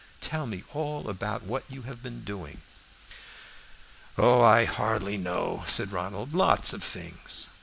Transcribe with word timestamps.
Tell 0.19 0.47
me 0.47 0.63
all 0.73 1.07
about 1.07 1.43
what 1.43 1.63
you 1.69 1.83
have 1.83 2.01
been 2.01 2.23
doing." 2.23 2.61
"Oh, 4.17 4.41
I 4.41 4.65
hardly 4.65 5.15
know," 5.15 5.63
said 5.67 5.91
Ronald. 5.91 6.33
"Lots 6.33 6.73
of 6.73 6.83
things." 6.83 7.49